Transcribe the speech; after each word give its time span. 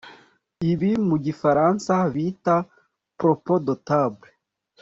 ibi 0.71 0.91
mu 1.07 1.15
gifaransa 1.25 1.93
bita 2.13 2.55
“propos 3.19 3.59
de 3.65 3.75
table” 3.87 4.29